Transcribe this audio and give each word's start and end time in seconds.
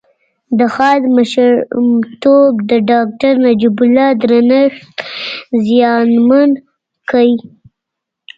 د 0.57 0.59
خاد 0.73 1.01
مشرتوب 1.15 2.53
د 2.69 2.71
داکتر 2.91 3.33
نجيب 3.45 3.77
الله 3.85 4.09
درنښت 4.21 4.97
زیانمن 5.67 6.49
کړ 7.09 7.25